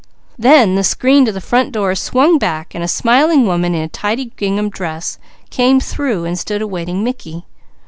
Then 0.39 0.73
the 0.73 0.83
screen 0.83 1.25
to 1.25 1.31
the 1.31 1.39
front 1.39 1.71
door 1.71 1.93
swung 1.93 2.39
back 2.39 2.73
as 2.73 2.81
a 2.81 2.87
smiling 2.91 3.45
woman 3.45 3.75
in 3.75 3.83
a 3.83 3.87
tidy 3.87 4.31
gingham 4.35 4.69
dress 4.71 5.19
came 5.51 5.79
through 5.79 6.25
and 6.25 6.39
stood 6.39 6.63
awaiting 6.63 7.03
Mickey. 7.03 7.45